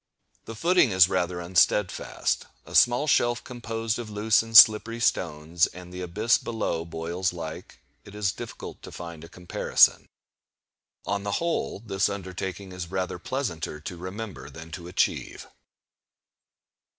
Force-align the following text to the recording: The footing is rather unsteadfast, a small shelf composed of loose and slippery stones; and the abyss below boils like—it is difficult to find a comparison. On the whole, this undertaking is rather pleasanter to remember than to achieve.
The 0.45 0.55
footing 0.55 0.89
is 0.89 1.07
rather 1.07 1.39
unsteadfast, 1.39 2.47
a 2.65 2.73
small 2.73 3.05
shelf 3.05 3.43
composed 3.43 3.99
of 3.99 4.09
loose 4.09 4.41
and 4.41 4.57
slippery 4.57 4.99
stones; 4.99 5.67
and 5.67 5.93
the 5.93 6.01
abyss 6.01 6.39
below 6.39 6.83
boils 6.85 7.33
like—it 7.33 8.15
is 8.15 8.31
difficult 8.31 8.81
to 8.81 8.91
find 8.91 9.23
a 9.23 9.29
comparison. 9.29 10.07
On 11.05 11.21
the 11.21 11.33
whole, 11.33 11.77
this 11.81 12.09
undertaking 12.09 12.71
is 12.71 12.89
rather 12.89 13.19
pleasanter 13.19 13.79
to 13.81 13.95
remember 13.95 14.49
than 14.49 14.71
to 14.71 14.87
achieve. 14.87 15.45